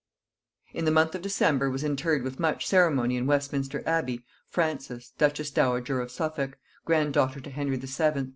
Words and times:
In 0.73 0.85
the 0.85 0.89
month 0.89 1.13
of 1.13 1.21
December 1.21 1.69
was 1.69 1.83
interred 1.83 2.23
with 2.23 2.39
much 2.39 2.65
ceremony 2.65 3.17
in 3.17 3.27
Westminster 3.27 3.83
Abbey 3.85 4.25
Frances 4.47 5.11
duchess 5.19 5.51
dowager 5.51 6.01
of 6.01 6.09
Suffolk, 6.09 6.57
grandaughter 6.85 7.39
to 7.39 7.51
Henry 7.51 7.77
VII. 7.77 8.29